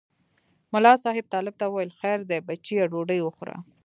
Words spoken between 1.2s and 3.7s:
طالب ته وویل خیر دی بچیه ډوډۍ وخوره.